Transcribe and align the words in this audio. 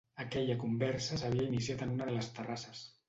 Aquella 0.23 0.53
conversa 0.61 1.19
s’havia 1.23 1.45
iniciat 1.51 1.85
en 1.87 1.93
una 1.99 2.09
de 2.09 2.17
les 2.17 2.31
terrasses. 2.39 2.83